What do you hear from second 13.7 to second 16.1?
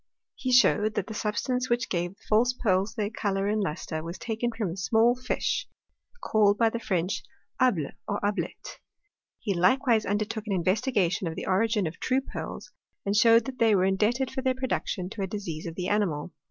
were indebted for their production to a disease of the